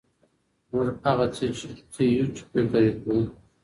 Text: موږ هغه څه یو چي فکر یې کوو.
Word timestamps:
موږ 0.71 0.87
هغه 1.05 1.25
څه 1.93 2.01
یو 2.15 2.27
چي 2.35 2.41
فکر 2.51 2.81
یې 2.87 2.93
کوو. 3.01 3.19